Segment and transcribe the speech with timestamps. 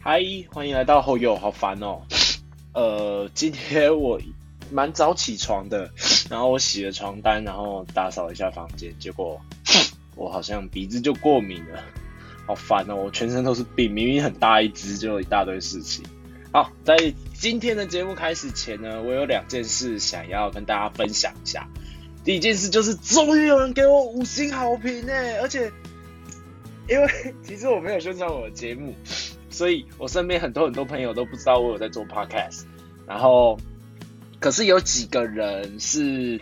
[0.00, 2.02] 嗨，欢迎来到后友，好烦哦。
[2.72, 4.20] 呃，今天我
[4.70, 5.90] 蛮早起床的，
[6.30, 9.40] 然后我洗了床单，然后打扫一下房间，结果
[10.14, 11.82] 我好像鼻子就过敏了，
[12.46, 12.94] 好烦哦！
[12.94, 16.04] 我全身都是病，明明很大一只，就有一大堆事情。
[16.52, 16.96] 好，在
[17.34, 21.66] 今天的节目开始前呢，我有两件事想要跟大家分享一下。
[22.24, 25.12] 第一件事就是，终于有人给我五星好评呢，
[25.42, 25.72] 而且
[26.88, 28.94] 因为其实我没有宣传我的节目。
[29.58, 32.62] 所以我身边很多很多朋友都不知道我有在做 podcast，
[33.08, 33.58] 然后
[34.38, 36.38] 可是有几个人是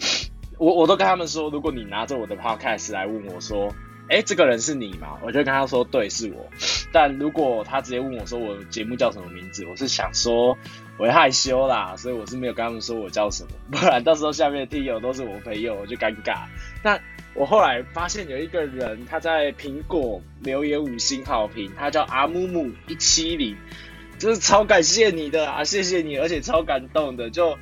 [0.59, 3.75] 我我都跟他们说，如果你拿着我的 podcast 来问我说，
[4.11, 5.19] 哎，这个人是你吗？
[5.23, 6.47] 我就跟他说，对，是我。
[6.93, 10.55] 但如果他直接问我说我节目叫什么名字，我是想说
[10.99, 16.45] 我害羞啦，所以我是没有跟他们说我叫什么，不然到时候下面的听友都是我朋友，我就尴尬。
[16.85, 17.01] 那
[17.39, 23.55] 我后来发现有一个人他在苹果留言五星好评，他叫阿木木一七零，
[24.19, 27.59] 就是超感谢你的啊，谢谢你，而且超感动的，就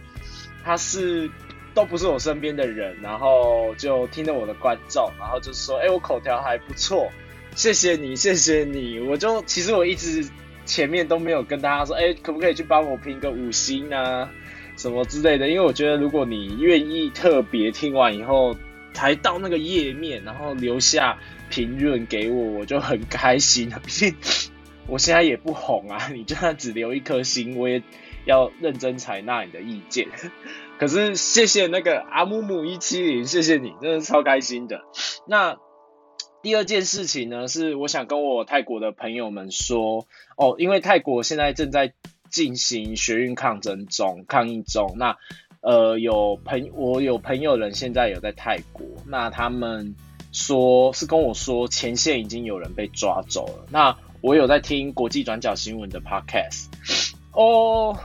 [0.63, 1.29] 他是
[1.75, 7.11] 都不是我身边的人，然后就听了我的观众，然后就说，哎，我口条还不错，
[7.57, 10.25] 谢谢你，谢谢你，我就其实我一直
[10.65, 14.31] 前面都没有跟大家说，哎，可不可以去帮我评个五星啊，
[14.77, 18.55] 什么之类的，因为我觉得如果你愿意特别听完以后。
[18.95, 21.19] 才到那个页面，然后留下
[21.51, 24.15] 评论给我，我就很开心毕竟
[24.89, 27.83] 我现在也不红啊， 你就算只留一颗心，我也
[28.25, 30.09] 要认真采纳你的意见。
[30.79, 34.83] 可是谢谢那个阿木木一七零，谢谢你，真的超开心的。
[35.27, 35.57] 那
[36.43, 41.93] 第二件事情呢，是我想跟我泰国的朋友们说哦，因为泰国现在正在
[42.31, 45.17] 进行学运抗争中、抗议中，那。
[45.65, 49.95] 呃，有朋我有朋友人现在有在泰国，那他们
[50.31, 53.65] 说是跟我说前线已经有人被抓走了。
[53.71, 56.67] 那我有在听国际转角新闻的 podcast。
[57.33, 57.99] 哦，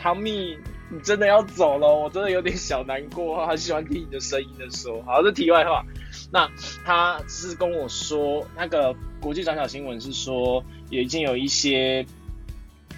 [0.00, 0.56] 汤米，
[0.90, 5.02] 你真的要走了，我真的有点小难过，很喜欢听你的声音的时候。
[5.02, 5.84] 好，这题外话。
[6.32, 6.50] 那
[6.82, 12.06] 他是跟我说，那个国际转角新闻是说，已经有一些。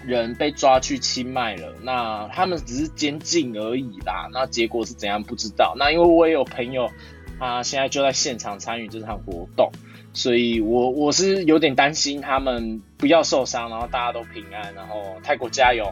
[0.05, 4.29] 人被抓去清迈了，那他们只是监禁而已啦。
[4.31, 5.73] 那结果是怎样不知道。
[5.77, 6.91] 那因为我也有朋友，
[7.39, 9.71] 他现在就在现场参与这场活动，
[10.13, 15.91] 所以我我是有点担心他们不要受伤，然后大家都平安，然后泰国加油。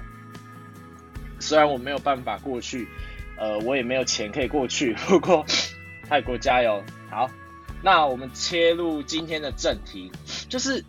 [1.39, 2.87] 虽然我没有办法过去，
[3.37, 5.45] 呃，我也没有钱可以过去， 不过
[6.07, 6.83] 泰国加油。
[7.09, 7.29] 好，
[7.81, 10.11] 那我们切入今天的正题，
[10.47, 10.85] 就是。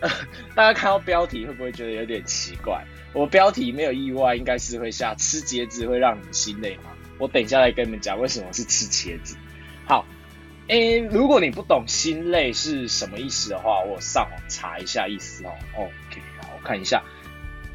[0.54, 2.84] 大家看到标题会不会觉得有点奇怪？
[3.12, 6.90] 我标题没有意外，应该是会下吃茄子会让你心累吗？
[7.18, 9.36] 我等一下来跟你们讲为什么是吃茄子。
[9.86, 10.04] 好，
[10.68, 15.50] 诶，如果你不懂心累是什么意思的话，我上网查一下意思哦。
[15.74, 17.02] OK，好，我看一下。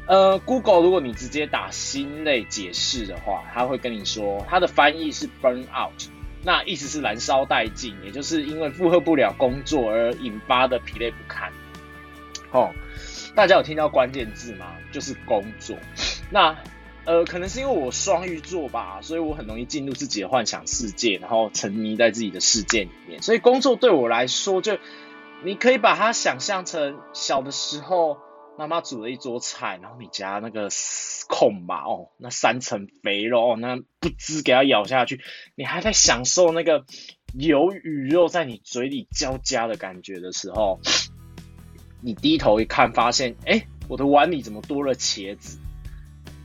[0.06, 5.92] 呃，Google，如果你直接打心累解释的话，他会跟你说，它的翻译是 burn out，
[6.44, 11.52] 那意思是燃烧殆尽，也就是因为负荷不了工作而引发的疲累不堪。
[12.52, 12.72] 哦，
[13.34, 14.76] 大家有听到关键字吗？
[14.92, 15.76] 就是工作。
[16.30, 16.56] 那
[17.04, 23.20] 呃，可能是因为我双鱼座吧，所以我很容易进入自己的幻想世界，然后沉迷在自己的世界里面。
[23.20, 24.78] 所以工作对我来说，就
[25.44, 28.18] 你可以把它想象成小的时候，
[28.56, 30.68] 妈妈煮了一桌菜，然后你夹那个
[31.28, 35.20] 空吧，哦，那三层肥肉哦，那不知给它咬下去，
[35.56, 36.84] 你还在享受那个
[37.34, 40.78] 油与肉在你嘴里交加的感觉的时候。
[42.02, 45.58] 你低头一看，发现，哎，我的碗里怎么多了茄子？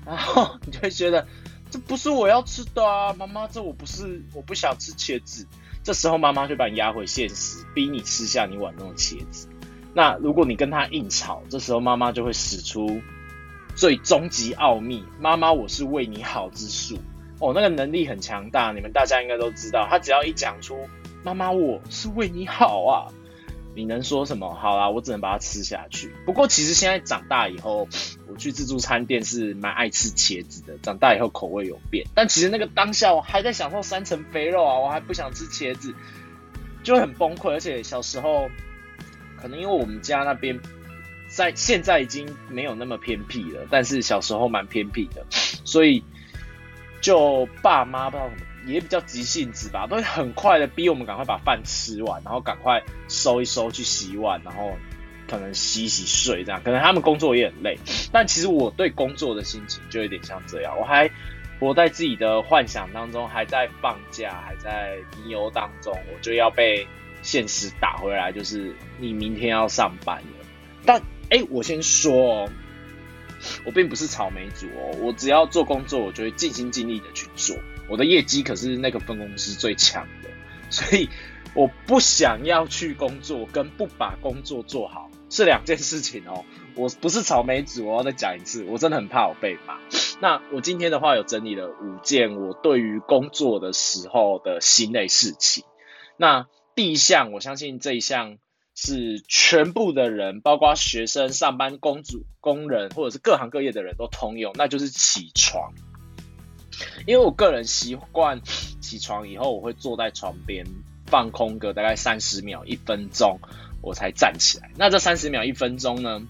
[0.06, 1.28] 然后你就会觉得，
[1.70, 5.46] 这不是我要吃的啊，妈妈，这我不是，我不想吃茄子。
[5.84, 9.48] 这时候妈妈就把你压回现实，逼你吃下你碗中的茄子。
[9.94, 13.02] 那如果你跟他硬吵，这时候妈妈就会使出
[13.76, 16.98] 最终极奥秘——妈妈，我是为你好之术。
[17.40, 19.88] 哦，那个能力很强大，你们大家应该都知道。
[19.90, 20.88] 他只要一讲出
[21.24, 23.08] “妈妈，我是为你好啊”。
[23.78, 24.56] 你能说什么？
[24.56, 26.12] 好啦，我只能把它吃下去。
[26.26, 27.88] 不过其实现在长大以后，
[28.28, 30.76] 我去自助餐店是蛮爱吃茄子的。
[30.80, 35.94] 长大以后口味有变，但其实那个当下我还在享受三层肥肉啊，我还不想吃茄子，
[36.82, 37.52] 就很崩溃。
[37.52, 38.50] 而且小时候
[39.40, 40.60] 可能因为我们家那边
[41.30, 45.24] 在现在已经没有那么偏僻了，但是小时候蛮偏僻的，
[45.64, 46.04] 所以
[47.00, 48.47] 就爸妈不知道什么。
[48.68, 54.74] 也比较急性子吧，都会很快的逼我们赶快把饭吃完，然后赶快收一收去洗碗，然后
[55.28, 56.62] 可能洗洗睡这样。
[56.64, 57.80] 可能他们工作也很累，
[58.12, 61.10] 但其实我对工作的心情就有点像这样，我还
[61.60, 66.88] 活在自己的幻想当中，还在放假，还在迷游当中，我就要被
[67.22, 70.46] 现实打回来，就是你明天要上班了。
[70.86, 72.50] 但哎，我先说哦，
[73.66, 77.56] 我并不是草莓族哦，我只要做工作，我就会尽心尽力的去做。
[77.90, 80.30] 我的业绩可是那个分公司最强的，
[80.70, 81.10] 所以
[81.54, 86.46] 我不想要去工作，跟不把工作做好是两件事情哦。
[86.76, 89.80] 我不是草莓族，我要再讲一次，我真的很怕我被骂。
[90.20, 95.64] 那我今天的话有整理了五件我对于工作的时候的心累事情。
[96.18, 98.38] 那第一项，我相信这一项
[98.76, 105.74] 是全部的人，包括学生、上班、公主、工人，或者是各行各业的人都通用，那就是起床。
[107.06, 108.42] 因为我个人习惯
[108.82, 110.66] 起床以后，我会坐在床边
[111.06, 113.40] 放空个大概三十秒、一分钟，
[113.82, 114.70] 我才站起来。
[114.76, 116.22] 那这三十秒、一分钟呢，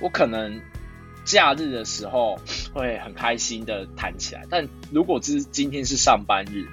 [0.00, 0.60] 我可能
[1.24, 2.38] 假日的时候
[2.74, 6.66] 会很开心的弹起来，但如果是今天是上班日，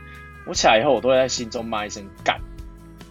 [0.45, 2.41] 我起来以后，我都会在心中骂一声干，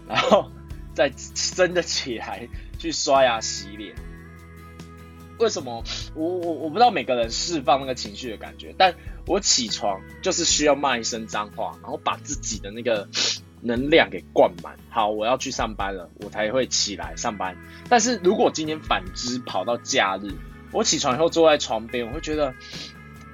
[0.09, 0.51] 然后
[0.95, 1.11] 再
[1.55, 3.95] 真的起来去刷牙洗脸。
[5.39, 5.83] 为什么？
[6.15, 8.95] 我我我不知道每个人释放那个情绪的感觉，但
[9.27, 13.07] 我起床就是需要骂一声脏话，然后把自己的那个
[13.61, 14.77] 能量给灌满。
[14.89, 17.57] 好，我要去上班了，我才会起来上班。
[17.89, 20.31] 但是如果今天反之跑到假日，
[20.73, 22.55] 我起床以后坐在床边，我会觉得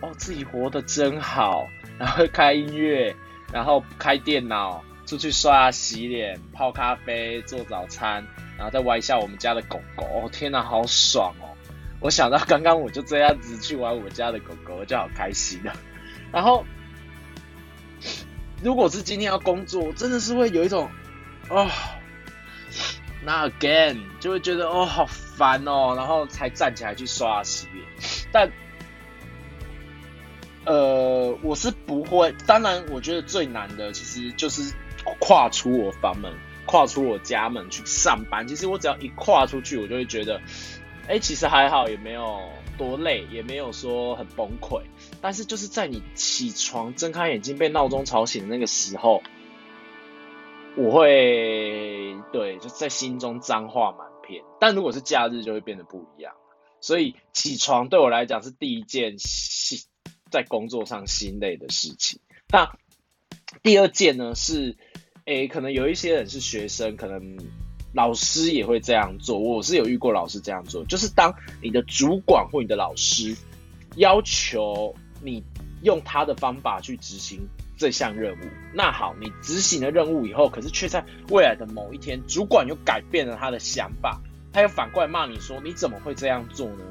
[0.01, 1.67] 哦自己活得真好，
[1.99, 3.15] 然后开音乐，
[3.53, 8.27] 然后开电脑，出去刷牙洗脸，泡咖啡，做早餐，
[8.57, 10.05] 然后再玩一下我们家的狗狗。
[10.07, 11.47] 哦天哪，好爽哦！
[12.03, 15.73] 我想到刚刚我就这样子去玩我家的狗狗，就好开心的。
[16.33, 16.67] 然后，
[18.61, 20.91] 如果是今天要工作，真的是会有一种
[21.49, 21.71] 哦，
[23.25, 27.87] 那 again 就会觉得哦好烦哦，然后才站起来去刷洗脸。
[28.33, 28.51] 但，
[30.65, 32.35] 呃，我是不会。
[32.49, 34.75] 当然，我觉得最难的其实就是
[35.21, 36.33] 跨出我房门，
[36.67, 38.49] 跨出我家门去上班。
[38.49, 40.41] 其实我只要一跨出去，我就会觉得。
[41.09, 42.41] 哎，其实还好，也没有
[42.79, 44.81] 多累，也没有说很崩溃。
[45.21, 49.21] 但是就是在你起床、睁开眼睛被闹钟吵醒的那个时候，
[50.77, 54.43] 我会对就在心中脏话满篇。
[54.61, 56.35] 但如果是假日，就会变得不一样。
[56.81, 59.81] 所以起床对我来讲是第一件心
[60.31, 62.21] 在工作上心累的事情。
[62.49, 62.79] 那
[63.63, 64.77] 第二件呢是，
[65.27, 67.37] 哎，可能有一些人是学生，可能。
[67.93, 73.37] 老师也会这样做，我是有遇过老师这样做，就是当你的主管或你的老师
[73.97, 75.45] 要求你
[75.83, 77.47] 用他的方法去执行
[77.77, 84.19] 这项任务，那好，你执行了任务以后，可是却在未来的某一天，主管又改变了他的想法，
[84.55, 86.85] 他又反过来骂你说你怎么会这样做呢？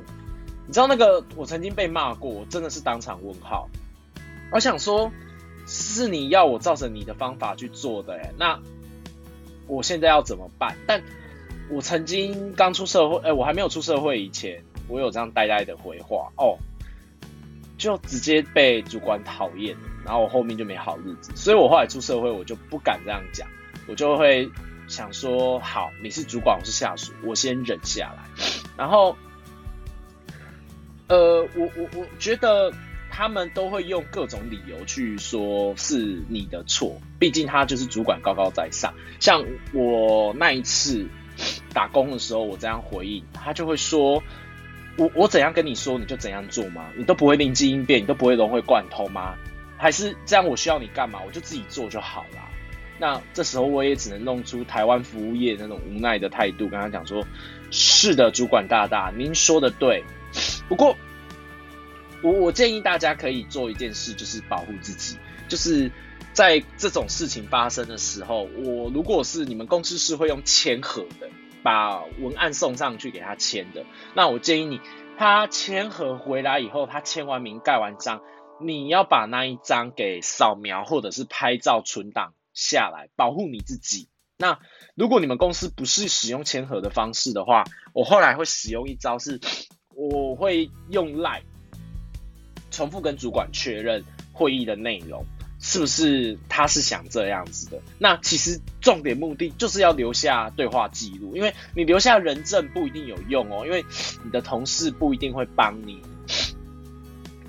[0.67, 3.67] 你知道那个我曾经被骂过，我真的是当场问号。
[4.51, 5.11] 我想说，
[5.65, 8.59] 是你要我照着你的方法去做的，哎，那。
[9.71, 10.75] 我现在要怎么办？
[10.85, 11.01] 但
[11.69, 16.57] 我曾经刚出社会，哎，我还没有出社会以前，我有这样呆呆的回话哦，
[17.77, 19.73] 就直接被主管讨厌，
[20.03, 21.31] 然后我后面就没好日子。
[21.37, 23.47] 所以我后来出社会，我就不敢这样讲，
[23.87, 24.49] 我就会
[24.89, 28.43] 想说，好，你是主管，我是下属，我先忍下来。
[28.75, 29.15] 然后，
[31.07, 32.73] 呃，我我我觉得。
[33.21, 38.91] 他们都会用各种理由去说是你的错，毕竟他就是主管高高在上。
[39.19, 41.05] 像我那一次
[41.71, 44.23] 打工的时候，我这样回应，他就会说
[44.97, 46.87] ：“我我怎样跟你说，你就怎样做吗？
[46.97, 49.35] 你都不会灵机应变，你都不会融会贯通吗？
[49.77, 50.47] 还是这样？
[50.47, 51.19] 我需要你干嘛？
[51.23, 52.39] 我就自己做就好了。”
[52.97, 57.23] 那这时候我也只能弄出台湾服务业那种无奈的态度，跟他讲说
[57.69, 60.03] ：“是的，主管大大，您说的对，
[60.67, 60.97] 不过。”
[62.23, 65.17] 我我建议大家可以做一件事，就是保护自己。
[65.47, 65.91] 就是
[66.31, 71.29] 在这种事情发生的时候，我如果是你们公司是会用签合的，
[71.61, 73.85] 把文案送上去给他签的，
[74.15, 74.79] 那我建议你，
[75.17, 78.21] 他签合回来以后，他签完名盖完章，
[78.61, 84.07] 你要把那一张给扫描或者是拍照存档下来，保护你自己。
[84.37, 84.57] 那
[84.95, 89.39] 如果你们公司不是使用签合的方式的话，我后来会使用一招，是
[89.95, 91.43] 我会用赖。
[92.71, 95.23] 重复跟主管确认会议的内容
[95.59, 97.79] 是不是他是想这样子的？
[97.99, 103.85] 那其实重点目的就是要留下对话记录，因为你留下人证不一定有用哦，因为
[104.23, 106.01] 你的同事不一定会帮你。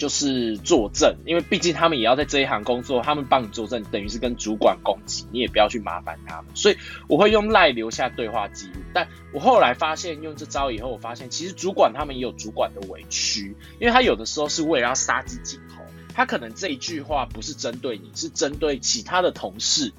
[0.03, 6.47] 就是作证，因为毕竟他们也要在这一行工作，他们帮你作证，等于是跟主管攻击，你也不要去麻烦他们。
[6.57, 8.81] 所以我会用赖留下对话记录。
[8.93, 19.93] 但我后来发现，用这招以后，我发现其实主管他们也有主管的委屈，因为他有的时候是为了要杀鸡儆猴，他可能这一句话不是针对你，是针对其他的同事。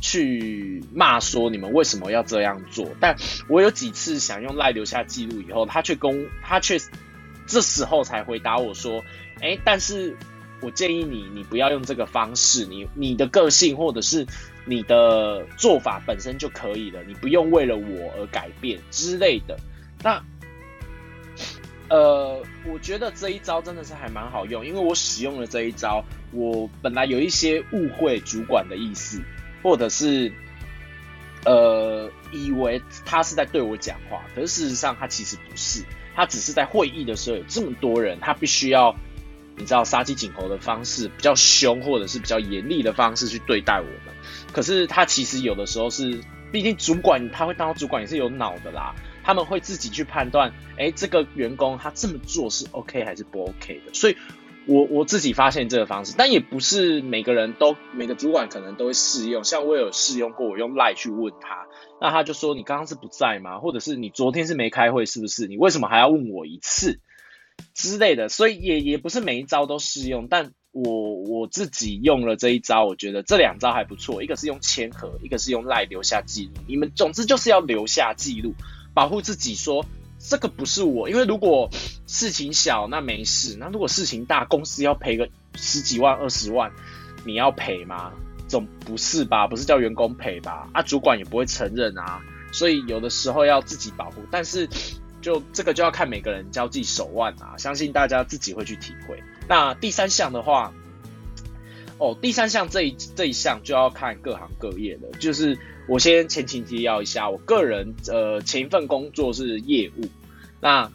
[0.00, 3.16] 去骂说你们为什么要这样做，但
[3.48, 6.78] 我有几次想用赖留下记录以后，他却跟他却
[7.54, 9.02] 这时候才回答我说，
[9.40, 10.16] 哎，但是
[10.60, 14.26] 我建议你，你不要用这个方式，你你的个性或者是
[14.66, 19.56] 你的做法本身就可以了，你不用为了我而改变之类的。
[20.02, 20.22] 那，
[21.88, 29.22] 呃，我觉得这一招真的是还蛮好用，因为我使用了这一招，我本来有一些误会主管的意思。
[29.62, 30.30] 或者是，
[31.46, 35.82] 呃，以为他是在对我讲话，可是事实上他其实不是，
[36.14, 38.94] 他只是在会议的时候有这么多人，他必须要，
[39.56, 44.14] 你知道杀鸡儆猴的方式，比较凶或者是比较严厉的方式去对待我们。
[44.52, 46.20] 可是他其实有的时候是，
[46.52, 54.16] 毕竟主管他会当主管也是有脑的啦，他们会自己去判断，哎，这个员工他这么做是 OK 还是不 OK 的，所以。
[54.66, 59.44] 我我自己发现这个方式，但也不是每个人都每个主管可能都会试用。
[59.44, 61.66] 像我有试用过，我用赖去问他，
[62.00, 63.58] 那他就说你刚刚是不在吗？
[63.58, 65.46] 或者是你昨天是没开会是不是？
[65.46, 67.00] 你为什么还要问我一次
[67.74, 68.28] 之类的？
[68.28, 74.22] 所以也也不是每一招都适用，但我我自己用了这一招，我觉得这两招还不错。
[74.22, 76.52] 一个是用签合，一个是用赖留下记录。
[76.66, 78.54] 你们总之就是要留下记录，
[78.94, 79.84] 保护自己说。
[80.26, 81.68] 这个不是我，因为如果
[82.06, 86.72] 事情小那没事，那如果事情大，公司要赔个十几万、二十万，
[87.26, 88.10] 你要赔吗？
[88.48, 89.46] 总不是吧？
[89.46, 90.68] 不是叫员工赔吧？
[90.72, 92.22] 啊，主管也不会承认啊。
[92.52, 94.66] 所以有的时候要自己保护，但是
[95.20, 99.22] 就这个就要看每个人交际手腕啊，相信大家自己会去体会。
[99.46, 100.72] 那第三项的话，
[101.98, 105.58] 哦，第三项这一这一项就要看各行各业了，就是。
[105.86, 110.08] 我先前情提要一下，我个人呃前一份工作是业务，
[110.60, 110.90] 那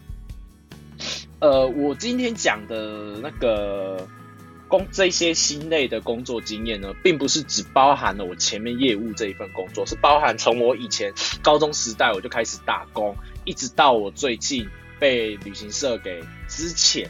[1.39, 4.07] 呃我今天讲的那个
[4.67, 13.15] 工这些心累的工作经验呢，并不是只包含了我前面业务这一份工作，是包含从我以前高中时代我就开始打工，
[13.45, 14.67] 一直到我最近
[14.99, 17.07] 被旅行社给之前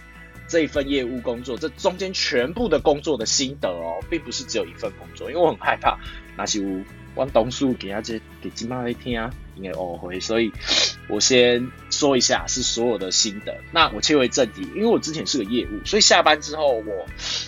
[0.49, 5.97] 这一份业务工作，这中间全部的工作的心得哦，并不是只有一份工作，因为我很害怕
[6.35, 6.83] 那些屋。
[7.19, 10.49] 关东叔给他这给金妈来听啊，应该偶回，所以
[11.09, 13.57] 我先说一下是所有的心得。
[13.73, 17.05] 那我切回正题，因为我之前是个业务，所以下班之后我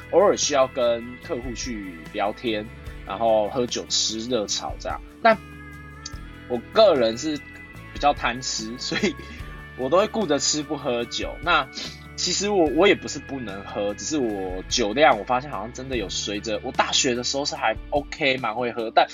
[0.09, 2.67] 偶尔需要跟客户去聊天，
[3.07, 4.99] 然后喝酒吃热炒这样。
[5.23, 5.37] 但
[6.49, 7.37] 我个人是
[7.93, 9.15] 比较贪吃，所以
[9.79, 11.33] 我都会顾着吃不喝酒。
[11.41, 11.65] 那
[12.21, 19.07] 其实我我也不是不能喝，只是我酒量我发现好像真的有随着我大学的时候是还 OK 蛮会喝，但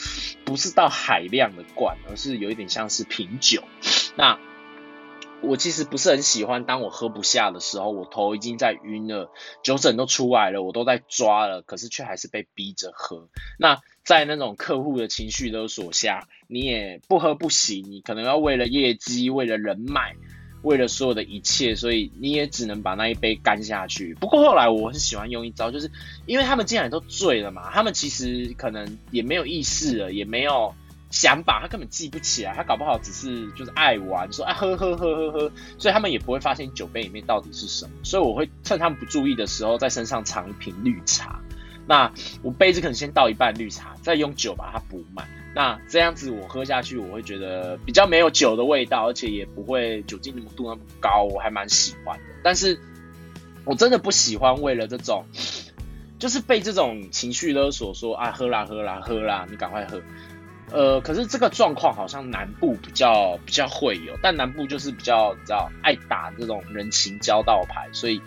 [0.44, 3.64] 不是到海量的灌，而是有一点像是品酒。
[4.18, 4.38] 那
[5.40, 9.32] 我其实不是很喜欢，当我喝不下的时候，我头已经在晕了，
[9.64, 13.30] 酒疹都出来了，我都在抓了，可是却还是被逼着喝。
[13.58, 20.16] 那在那种客户的情绪勒索下，你也不喝不行，你可能要为了业绩，为了人脉。
[20.62, 24.14] 为了所有的一切，所以你也只能把那一杯干下去。
[24.16, 25.90] 不过后来我很喜欢用一招，就是
[26.26, 30.74] 因为他们既然都醉了嘛，他们其实可能也没有意识了，也没有
[31.10, 37.92] 想法，他根本记不起来，他搞不好只是就是爱玩，说啊喝喝喝喝喝，所以他们也不会发现酒杯里面到底是什么。
[38.04, 41.40] 所以我会趁他们不注意的时候，在身上藏一瓶绿茶。
[41.90, 42.12] 那
[42.42, 45.26] 我杯子可能先倒一半绿茶，再用酒把它补满。
[45.58, 52.26] 那这样子我喝下去，我会觉得比较没有酒的味道，而且也不会酒精浓度那么高，我还蛮喜欢的。
[52.44, 52.80] 但是
[53.66, 55.26] 我真的不喜欢为了这种，
[56.20, 60.00] 就是被这种情绪勒索说啊喝啦喝啦喝啦，你赶快喝。
[60.70, 68.22] 呃，可是这个状况好像南部比较比较会有，但南部就是比较你知道爱打这种人情交道牌，所以。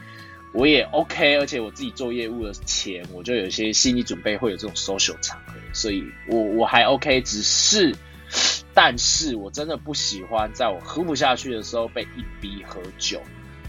[0.53, 7.21] 我也 OK，而且我自己做业务的钱，我就有些心理准备会有这种 social 场合，所以我我还 OK。
[7.21, 7.95] 只是，
[8.75, 13.21] 但是我真的不喜欢在我喝不下去的时候被一逼喝酒。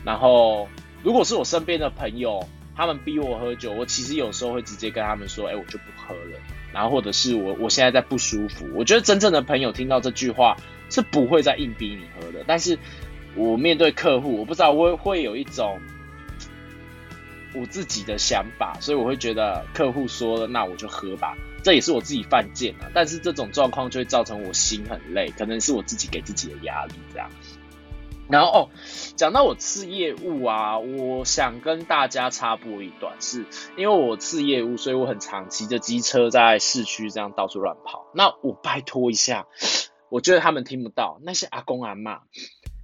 [0.04, 0.68] 然后，
[1.04, 2.44] 如果是我身边的朋友，
[2.76, 6.40] 他们逼我喝酒，我其实有时候会直接跟他们说：“哎，我就不喝了。”
[6.74, 8.66] 然后，或者是我我现在在不舒服。
[8.74, 10.58] 我觉得真正的朋友听到这句话
[10.90, 12.44] 是不会再硬逼你喝的。
[12.48, 12.80] 但是
[13.36, 15.80] 我面对客户，我不知道会会有一种。
[17.54, 21.36] 我自己的想法，所以我会觉得客户说了，那我就喝吧。
[21.64, 22.90] 这也是我自己犯贱啊。
[22.94, 27.30] 但是这种状况就会造成我心很累，可能是我自己给自己的压力这样。
[28.30, 28.70] 然后哦，
[29.18, 38.06] 讲到我次业务啊，我想跟大家插播一段，是因为我次业务，所以我很常骑着机车在市区这样到处乱跑。
[38.16, 39.48] 那我拜托一下，
[40.10, 42.22] 我觉得他们听不到那些阿公阿妈。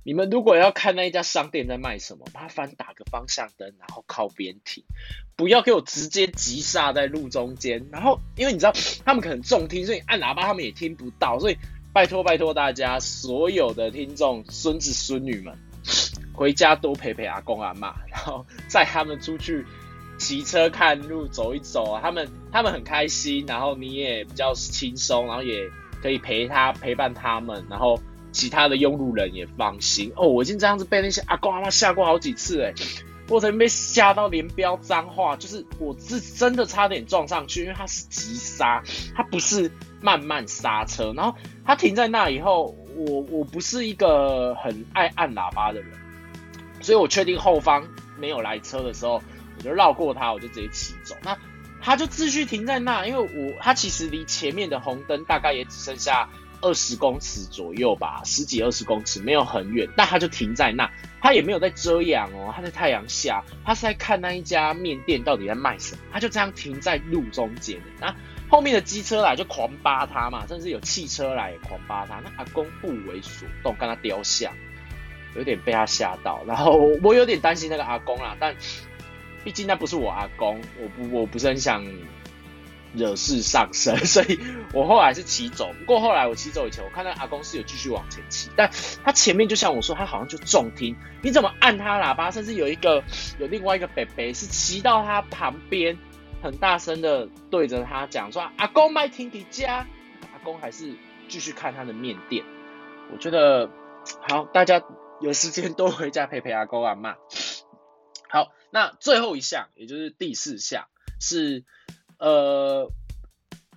[0.08, 4.86] 你们如果要看那一家商店在卖什么，麻烦打个方向灯，然后靠边停，
[5.36, 7.86] 不要给我直接急刹在路中间。
[7.92, 8.72] 然后，因为你知道
[9.04, 11.38] 他们可能重听，所以按喇叭他们也听不到。
[11.40, 11.58] 所以
[11.92, 15.54] 拜托拜托大家，所有的听众孙子孙女们，
[16.34, 19.66] 回家多陪陪阿公阿妈，然后载他们出去
[20.18, 25.70] 骑车看路走一走，他们他们很开心，然后你也比较轻松，然后也
[26.02, 28.00] 可以陪他陪伴他们，然后。
[28.38, 30.14] 其他的拥路人也放心。
[30.16, 32.72] 哦，我已经这样子被那些阿公阿妈吓过好几次哎，
[33.30, 38.84] 我曾经被吓到连飙脏话，就是我是真的差点撞上去，因为他是急刹，
[39.16, 45.92] 他不是慢慢刹车，然后他停在那以后，我我不是一个很爱按喇叭的人，
[46.82, 47.88] 所以我确定后方
[48.20, 49.20] 没有来车的时候，
[49.58, 51.36] 我就绕过他，我就直接骑走，那
[51.82, 56.30] 他就继续停在那，因为我他其实离前面的红灯大概也只剩下。
[56.62, 60.90] 二十公尺左右吧，十几二十公尺，没有很远，但他就停在那，
[61.22, 68.16] 他也没有在遮阳哦，他在太阳下，他是在看那一家面店到底在卖什么，他就这样停在路中间，那
[68.50, 74.52] 后面的机车来就狂扒他嘛，甚至有汽车来狂扒他，那阿公不为所动，跟他雕像，
[75.36, 78.56] 有点被他吓到，然后我有点担心那个阿公啦，但
[79.44, 81.86] 毕竟那不是我阿公，我不我不是很想。
[82.94, 84.40] 惹事上身， 所以
[84.74, 85.72] 我后来是骑走。
[85.80, 88.70] 不过后来我骑走以前，我看到阿公是有继续往前骑，但
[89.04, 90.96] 他前面就像我说，他好像就重听。
[91.22, 92.32] 你怎么按他喇叭？
[92.32, 93.04] 甚至有一个
[93.40, 95.98] 有另外一个北北是骑到他旁边，
[96.42, 99.86] 很大声的对着他讲说：“阿公卖停迪家。”
[100.34, 100.96] 阿公还是
[101.28, 102.44] 继续看他的面店。
[103.12, 103.70] 我觉得
[104.28, 104.82] 好，大家
[105.22, 107.16] 有时间多回家陪陪阿公阿妈。
[108.30, 110.88] 好，那最后一项，也就是第四项
[111.20, 111.64] 是。
[112.20, 112.90] 呃，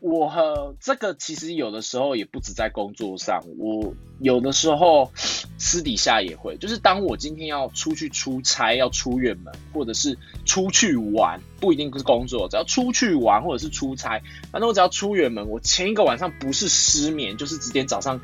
[0.01, 5.11] 我和这个其实有的时候也不止在工作上，我有的时候
[5.59, 10.17] 私底下也会，就是当我今天要出去出差，要出远门，或者是
[10.47, 18.19] 出去玩，不一定是工作，只要出去玩或者是出差，反正我只要出远门，我前一个晚上不是失眠，就是直接早上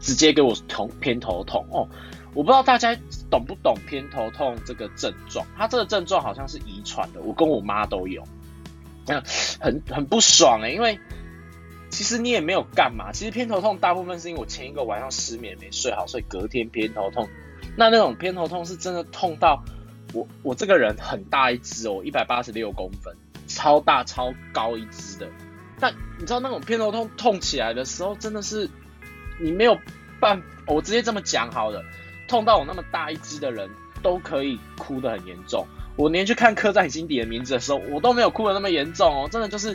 [0.00, 1.88] 直接给我头偏头痛哦。
[2.34, 2.94] 我不知道大家
[3.30, 8.22] 懂不懂偏头痛这个症状，它这个症状好像是遗传的，我跟我妈都有。
[9.06, 9.22] 那
[9.60, 10.98] 很很不爽哎，因为
[11.90, 13.12] 其实你也没有干嘛。
[13.12, 17.28] 其实偏头痛大部分是因为我前一个晚上失眠没睡好，所以隔天偏头痛。
[17.76, 19.62] 那那种偏头痛是真的痛到
[20.12, 23.14] 我我这个人很大一只哦，一百八十六公分，
[23.46, 25.28] 超大超高一只的。
[25.78, 28.68] 但你知道那种偏头痛痛起来的时候，真的是
[29.38, 29.78] 你没有
[30.18, 31.84] 办，我直接这么讲好了，
[32.28, 33.70] 痛到我那么大一只的人
[34.02, 35.66] 都可以哭得很严重。
[35.96, 39.74] 我连去看《刻在心底的名字》的时候，我都没有哭的那么严重哦，真的就是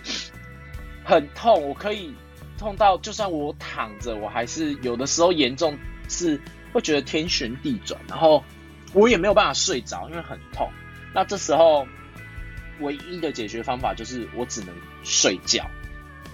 [1.03, 2.13] 很痛，我可以
[2.59, 5.75] 痛到就算我躺着，我还是有的时候严重
[6.07, 6.39] 是
[6.71, 8.43] 会觉得天旋地转，然后
[8.93, 10.69] 我也没有办法睡着，因为很痛。
[11.13, 11.87] 那这时候
[12.81, 14.69] 唯一的解决方法就是我只能
[15.03, 15.65] 睡觉，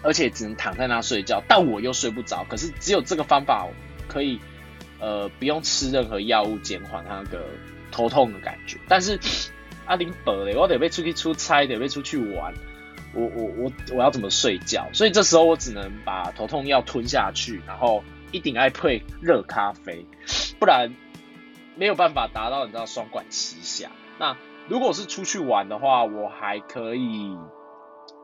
[0.04, 2.45] 而且只能躺在那睡觉，但我又睡不着。
[2.50, 3.65] 可是只有这个方法
[4.10, 4.38] 可以，
[5.00, 7.45] 呃，不用吃任何药物减缓那个
[7.89, 9.17] 头痛的感觉，但是。
[9.88, 12.54] 阿林伯嘞，我得被出去出差，得被出去玩，
[13.13, 14.89] 我我我我要怎么睡觉？
[14.93, 20.06] 所以这时候我只能把头痛药吞下去，然后一定爱配热咖啡，
[20.60, 20.93] 不然
[21.78, 23.89] 没有办法达到你知道双管齐下。
[24.19, 27.38] 那如果是出去玩的话，我还可以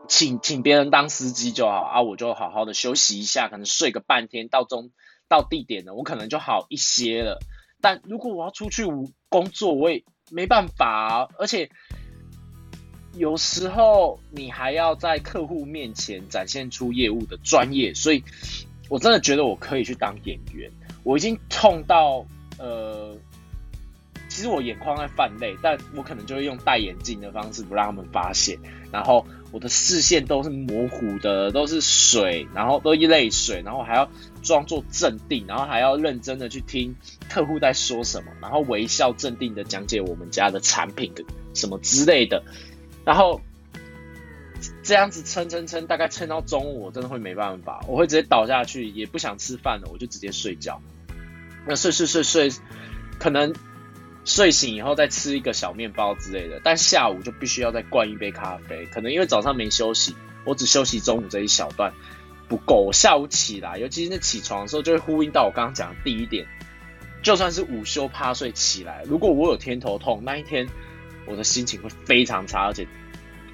[0.10, 4.91] 请请别人当司机就好啊，我就好好的休息一下，可能睡个半天，到中
[5.30, 7.39] 到地点了，我可能就好一些了。
[7.80, 8.86] 但如果我要出去
[9.30, 10.04] 工作，我也。
[10.34, 11.69] 没办法，而且
[13.13, 18.24] 有时候你还要在客户面前展现出业务的专业，所以
[18.89, 20.72] 我真的觉得我可以去当演员。
[21.04, 22.26] 我已经痛到
[22.58, 23.15] 呃，
[24.34, 28.58] 其实我眼眶在泛泪，但我可能就会用戴眼镜的方式不让他们发现，
[28.91, 34.10] 然后我的视线都是模糊的，都是水，然后都一泪水，然后还要
[34.41, 36.96] 装作镇定，然后还要认真的去听。
[37.30, 42.43] 客户在说什么，然后微笑镇定的讲解我们家的产品的什么之类的，
[43.06, 43.39] 然后
[44.82, 50.82] 这样子撑撑撑，大概撑到中午，我真的会没办法，我会直接倒下去，也不想吃饭了，我就直接睡觉。
[51.67, 52.50] 那睡睡睡睡，
[53.19, 53.54] 可能
[54.25, 61.93] 睡醒以后再吃一个小面包之类的，但下午就必须要再灌一杯咖啡，可能因为早上没休息，我只休息中午这一小段
[62.47, 66.45] 不够，下午起来，尤其是起床的时候，就会呼应到我刚刚讲的第一点。
[67.21, 70.67] 就算是午休趴睡起来，如果我有天头痛，那一天
[71.25, 72.86] 我的心情会非常差，而且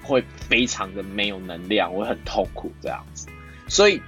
[0.02, 3.28] 会非常的没有能量，我会很痛苦这样子。
[3.68, 4.02] 所以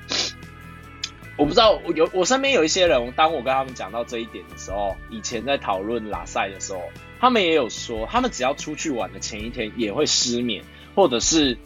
[1.36, 6.82] 我不知道，我有我身边有一些人，当我跟他们讲到这一点的时候，以前在讨论拉赛的时候，
[7.18, 10.62] 他们也有说，他们只要出去玩的前一天也会失眠，
[10.94, 11.56] 或者是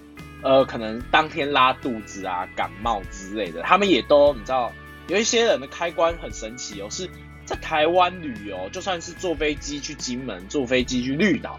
[0.42, 4.72] 呃，可能当天拉肚子啊、感冒之类的，他们也都你知道，
[5.08, 7.10] 有一些人的开关很神奇哦，是
[7.44, 11.58] 在台湾旅游，就算是坐飞机去金门、坐飞机去绿岛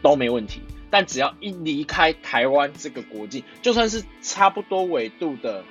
[0.00, 5.62] 都没问题，但只要一离开台湾这个国境，就算是差不多纬度的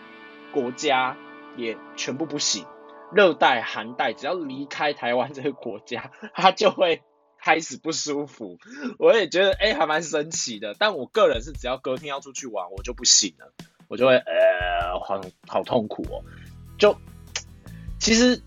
[0.54, 1.17] 国家。
[1.58, 2.66] 也全部不行，
[3.14, 7.02] 热带、寒带，只要离开台湾这个国家， 他就会
[7.40, 8.58] 开始不舒服。
[8.98, 10.76] 我也觉得，哎，还蛮神奇的。
[10.78, 13.52] 但我个人是，只要隔天要出去玩，我就不行了，
[13.88, 16.24] 我就会，呃，好好痛苦哦。
[16.78, 16.96] 就
[18.00, 18.42] 其实，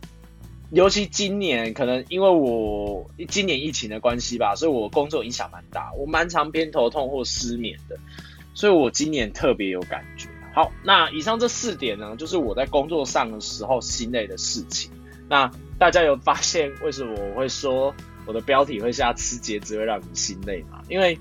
[0.71, 7.97] 尤其今年，可能因为我今年疫情的关系吧，所以我工作影响蛮大，我蛮常偏头痛或失眠的，
[8.55, 10.29] 所以我今年特别有感觉。
[10.55, 14.89] 好，那以上这四点呢，就是我在工作上的时候心累的事情。
[15.29, 17.93] 那大家有发现为什么我会说
[18.25, 20.81] 我的标题会下吃茄子会让你心累吗？
[20.89, 21.19] 因为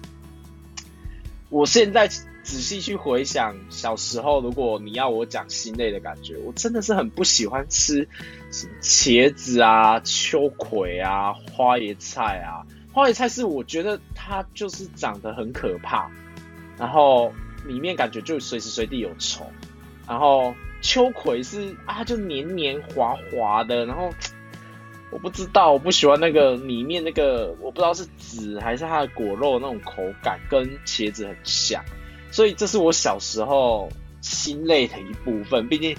[1.49, 8.07] 我现在仔细去回想小时候，如果你要我讲心累的感觉，我真的是很不喜欢吃
[8.51, 12.61] 什么茄子啊、秋葵啊、花椰菜啊。
[12.91, 16.07] 花椰菜是我觉得它就是长得很可怕，
[16.77, 17.33] 然后。
[17.65, 19.51] 里面感觉就随时随地有虫，
[20.07, 24.09] 然后秋葵是啊，就黏黏滑滑的，然后
[25.11, 31.83] 我不知道，我不喜欢那个里面那个，我不知道是籽还是它的果肉那种口感，跟茄子很像，
[32.31, 33.89] 所以这是我小时候
[34.21, 35.67] 心累的一部分。
[35.69, 35.95] 毕竟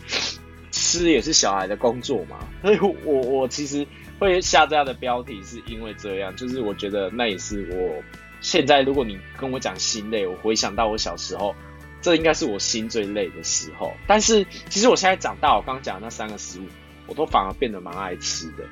[0.71, 3.87] 吃也是小孩的工作嘛，所以我我其实
[4.19, 8.03] 会下这样的标题，是因为这样，就是我觉得那也是我。
[8.45, 11.57] 现在如果你跟我讲心累，我回想到我小时候，
[12.03, 13.95] 这应该是我心最累的时候。
[14.07, 16.65] 但是其实我现在长大，我刚刚讲的那三个食物，
[17.07, 18.65] 我都反而变得蛮爱吃的。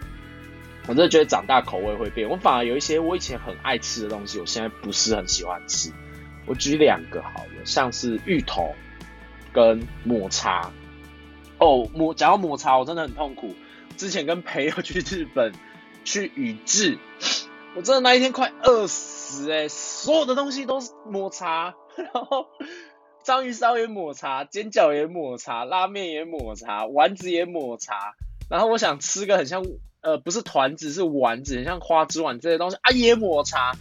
[0.83, 5.91] 我真的觉得长大口味会变，我反而有一些我以前很爱吃的东西，我现在不是很喜欢吃。
[6.45, 8.75] 我举两个好了，像是芋头
[9.55, 10.71] 跟抹茶。
[11.57, 13.57] 哦，抹讲到抹茶，我真的很痛苦。
[13.97, 15.51] 之前跟朋友去日本
[16.05, 16.99] 去宇治，
[17.75, 19.12] 我真的那一天快饿死。
[19.51, 22.47] 哎，所有的东西都是抹茶， 然后
[23.23, 28.15] 章鱼烧也抹茶，煎饺也抹茶，拉面也抹茶，丸子也抹茶。
[28.51, 29.65] 然后我想吃个很像
[30.03, 33.73] 呃，不是团子是丸子，很像花枝丸这些东西啊，也抹茶。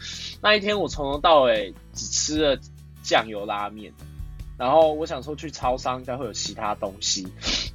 [0.41, 2.59] 那一天我从头到尾只吃了
[3.03, 3.91] 酱油拉面，
[4.57, 7.27] 然后我想说去超商应该会有其他东西，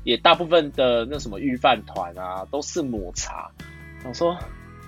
[0.04, 3.50] 也大部分的那什么御饭团啊都是抹茶。
[4.08, 4.38] 我说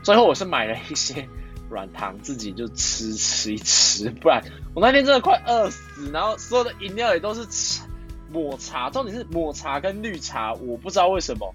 [0.05, 1.29] 最后我是买了一些。
[1.71, 4.43] 软糖自己就吃吃一吃，不然
[4.75, 6.11] 我那天真的快饿死。
[6.11, 7.81] 然后所有的饮料也都是
[8.31, 11.55] 抹茶，重点是抹茶跟绿茶，我不知道为什么，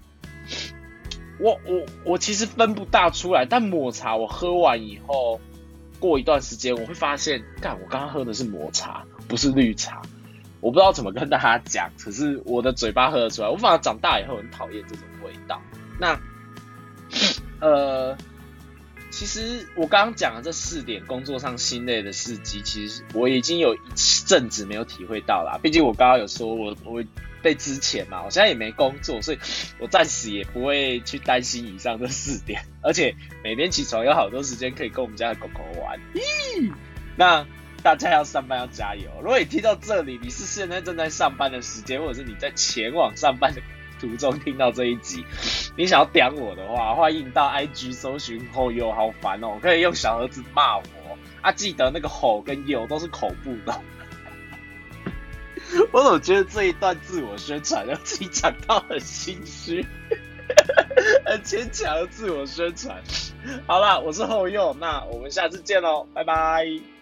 [1.40, 3.44] 我我我其实分不大出来。
[3.44, 5.40] 但抹茶我喝完以后，
[5.98, 10.02] 过一段时间我会发现，干我刚刚喝的是抹茶，不是绿茶。
[10.60, 13.48] 我不知道怎么跟大家讲，可是我的嘴巴喝得出来。
[13.48, 15.60] 我反而长大以后很讨厌这种味道。
[15.98, 16.18] 那
[17.60, 18.16] 呃。
[19.14, 23.78] 其实我刚刚讲的这四点工作上心累的事迹，其实我已经有一
[24.26, 25.56] 阵子没有体会到啦。
[25.62, 27.00] 毕竟我刚刚有说我我
[27.40, 29.38] 被之前嘛，我现在也没工作，所以
[29.78, 32.66] 我暂时也不会去担心以上这四点。
[32.82, 35.96] 而且每天起床有好多时间可以跟我们家的狗狗玩。
[36.12, 36.72] 咦，
[37.16, 37.46] 那
[37.84, 39.08] 大家要上班要加油。
[39.22, 43.62] 如果你听到这里，你是现在正在上班的时间，或者是你在前往上班的。
[44.00, 45.24] 途中听到这一集，
[45.76, 50.82] 你想要点我的话，欢迎到 IG 搜寻后又，好烦哦，可以用小盒子骂我
[51.42, 53.80] 啊，记得那个吼跟哟都是口部的。
[55.92, 59.84] 我怎么觉得这一段自我宣传让自己讲到很心虚，
[61.24, 63.02] 很牵强的自我宣传。
[63.66, 66.93] 好了，我是后右，那我们下次见喽，拜拜。